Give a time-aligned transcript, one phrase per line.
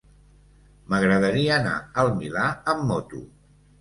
[0.93, 3.23] M'agradaria anar al Milà amb moto.